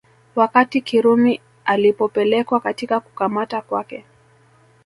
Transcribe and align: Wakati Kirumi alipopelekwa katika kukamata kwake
Wakati 0.35 0.81
Kirumi 0.81 1.41
alipopelekwa 1.65 2.59
katika 2.59 2.99
kukamata 2.99 3.61
kwake 3.61 4.05